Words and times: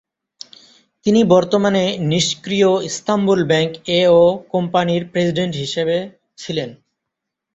তিনি 1.05 1.21
বর্তমানে 1.33 1.83
নিষ্ক্রিয় 2.11 2.71
ইস্তাম্বুল 2.89 3.39
ব্যাংক 3.45 3.71
এও 4.01 4.17
কোম্পানির 4.51 5.03
প্রেসিডেন্ট 5.11 5.53
হিসাবে 5.55 5.97
ছিলেন। 6.37 6.69